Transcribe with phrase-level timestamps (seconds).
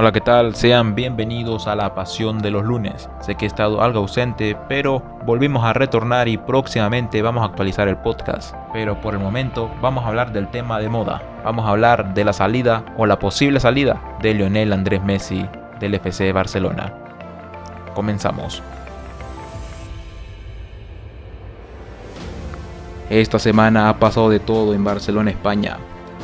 [0.00, 0.54] Hola, ¿qué tal?
[0.54, 3.10] Sean bienvenidos a la Pasión de los lunes.
[3.20, 7.88] Sé que he estado algo ausente, pero volvimos a retornar y próximamente vamos a actualizar
[7.88, 8.54] el podcast.
[8.72, 11.20] Pero por el momento vamos a hablar del tema de moda.
[11.42, 15.44] Vamos a hablar de la salida o la posible salida de Lionel Andrés Messi
[15.80, 16.94] del FC Barcelona.
[17.92, 18.62] Comenzamos.
[23.10, 25.78] Esta semana ha pasado de todo en Barcelona, España.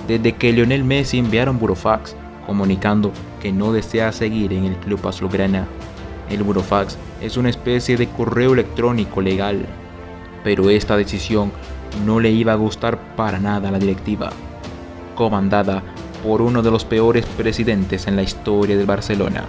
[0.06, 2.14] Desde que Lionel Messi enviaron burofax
[2.46, 5.66] comunicando que no desea seguir en el club azulgrana.
[6.30, 9.66] El burofax es una especie de correo electrónico legal,
[10.42, 11.52] pero esta decisión
[12.04, 14.30] no le iba a gustar para nada a la directiva,
[15.14, 15.82] comandada
[16.22, 19.44] por uno de los peores presidentes en la historia del Barcelona.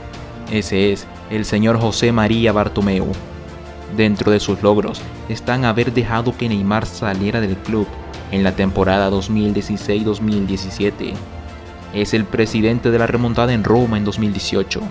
[0.51, 3.07] Ese es el señor José María Bartomeu.
[3.95, 7.87] Dentro de sus logros están haber dejado que Neymar saliera del club
[8.31, 11.13] en la temporada 2016-2017.
[11.93, 14.81] Es el presidente de la remontada en Roma en 2018,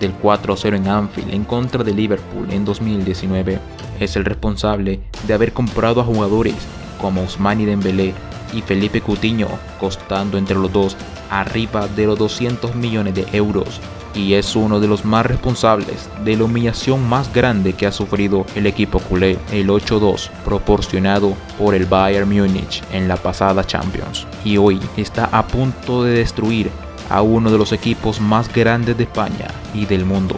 [0.00, 3.58] del 4-0 en Anfield en contra de Liverpool en 2019.
[4.00, 6.54] Es el responsable de haber comprado a jugadores
[7.00, 8.14] como Ousmane Dembélé
[8.52, 9.48] y Felipe Coutinho,
[9.80, 10.96] costando entre los dos
[11.30, 13.80] arriba de los 200 millones de euros
[14.14, 18.46] y es uno de los más responsables de la humillación más grande que ha sufrido
[18.54, 24.26] el equipo culé, el 8-2 proporcionado por el Bayern Múnich en la pasada Champions.
[24.44, 26.70] Y hoy está a punto de destruir
[27.10, 30.36] a uno de los equipos más grandes de España y del mundo.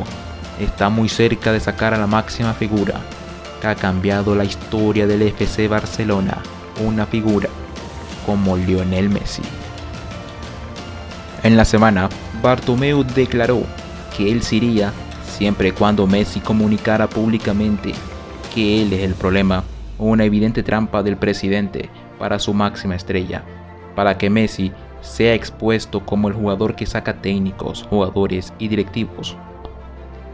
[0.58, 3.00] Está muy cerca de sacar a la máxima figura
[3.60, 6.38] que ha cambiado la historia del FC Barcelona,
[6.84, 7.48] una figura
[8.24, 9.42] como Lionel Messi.
[11.42, 12.08] En la semana,
[12.46, 13.64] Bartomeu declaró
[14.16, 14.92] que él se iría
[15.24, 17.92] siempre y cuando Messi comunicara públicamente
[18.54, 19.64] que él es el problema,
[19.98, 23.42] una evidente trampa del presidente para su máxima estrella,
[23.96, 29.36] para que Messi sea expuesto como el jugador que saca técnicos, jugadores y directivos.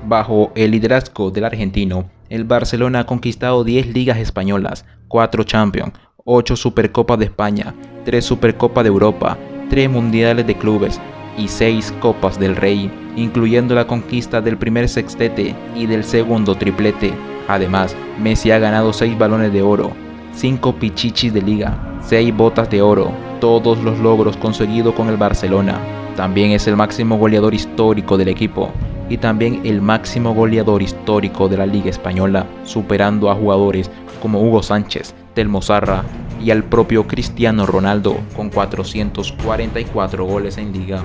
[0.06, 5.94] Bajo el liderazgo del argentino, el Barcelona ha conquistado 10 ligas españolas, 4 Champions,
[6.26, 7.74] 8 Supercopas de España,
[8.04, 9.38] 3 Supercopas de Europa,
[9.70, 11.00] 3 Mundiales de Clubes
[11.36, 17.12] y 6 Copas del Rey, incluyendo la conquista del primer sextete y del segundo triplete.
[17.48, 19.92] Además, Messi ha ganado 6 balones de oro,
[20.34, 25.78] 5 pichichis de liga, 6 botas de oro, todos los logros conseguidos con el Barcelona.
[26.16, 28.70] También es el máximo goleador histórico del equipo
[29.08, 33.90] y también el máximo goleador histórico de la Liga Española, superando a jugadores
[34.20, 36.04] como Hugo Sánchez, Telmo Zarra,
[36.42, 41.02] y al propio Cristiano Ronaldo con 444 goles en liga.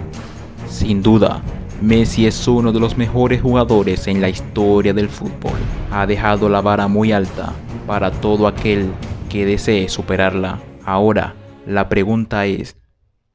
[0.67, 1.41] Sin duda,
[1.81, 5.59] Messi es uno de los mejores jugadores en la historia del fútbol.
[5.91, 7.53] Ha dejado la vara muy alta
[7.85, 8.89] para todo aquel
[9.29, 10.59] que desee superarla.
[10.83, 11.35] Ahora,
[11.67, 12.75] la pregunta es,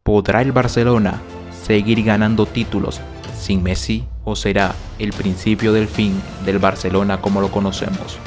[0.03, 1.21] ¿podrá el Barcelona
[1.65, 3.01] seguir ganando títulos
[3.39, 8.19] sin Messi o será el principio del fin del Barcelona como lo conocemos?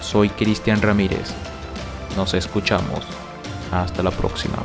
[0.00, 1.34] Soy Cristian Ramírez
[2.16, 3.04] nos escuchamos.
[3.70, 4.58] Hasta la próxima.